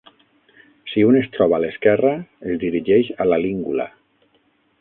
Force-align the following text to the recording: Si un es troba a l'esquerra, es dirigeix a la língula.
Si 0.93 1.03
un 1.09 1.17
es 1.19 1.29
troba 1.35 1.59
a 1.59 1.59
l'esquerra, 1.65 2.15
es 2.53 2.57
dirigeix 2.67 3.15
a 3.27 3.29
la 3.33 3.43
língula. 3.47 3.91